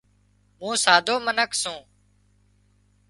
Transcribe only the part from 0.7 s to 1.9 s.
سادرو منک سُون